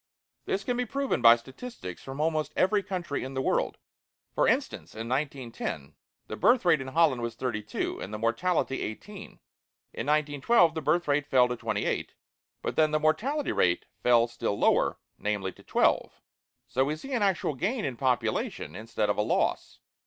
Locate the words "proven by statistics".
0.87-2.01